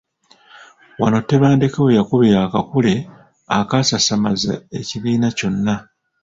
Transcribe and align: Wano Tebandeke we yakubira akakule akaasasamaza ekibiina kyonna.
Wano 1.01 1.19
Tebandeke 1.29 1.79
we 1.85 1.97
yakubira 1.99 2.37
akakule 2.45 2.93
akaasasamaza 3.57 4.53
ekibiina 4.79 5.27
kyonna. 5.37 5.75